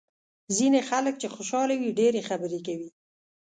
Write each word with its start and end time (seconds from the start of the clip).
ځینې 0.55 0.79
خلک 0.89 1.13
چې 1.21 1.27
خوشاله 1.35 1.73
وي 1.77 1.89
ډېرې 1.99 2.21
خبرې 2.29 2.59
کوي. 2.67 2.89